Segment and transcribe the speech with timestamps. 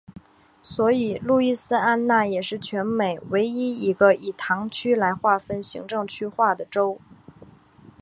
[0.63, 6.99] 所以路易斯安那也是全美唯一一个以堂区来划分行政区划的州。